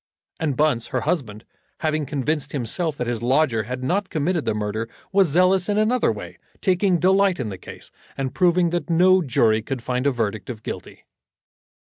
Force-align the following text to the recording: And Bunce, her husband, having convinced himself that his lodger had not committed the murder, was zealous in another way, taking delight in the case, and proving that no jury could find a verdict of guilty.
And 0.39 0.57
Bunce, 0.57 0.87
her 0.87 1.01
husband, 1.01 1.45
having 1.81 2.07
convinced 2.07 2.53
himself 2.53 2.97
that 2.97 3.05
his 3.05 3.21
lodger 3.21 3.61
had 3.65 3.83
not 3.83 4.09
committed 4.09 4.45
the 4.45 4.55
murder, 4.55 4.89
was 5.11 5.27
zealous 5.27 5.69
in 5.69 5.77
another 5.77 6.11
way, 6.11 6.39
taking 6.59 6.97
delight 6.97 7.39
in 7.39 7.49
the 7.49 7.59
case, 7.59 7.91
and 8.17 8.33
proving 8.33 8.71
that 8.71 8.89
no 8.89 9.21
jury 9.21 9.61
could 9.61 9.83
find 9.83 10.07
a 10.07 10.11
verdict 10.11 10.49
of 10.49 10.63
guilty. 10.63 11.03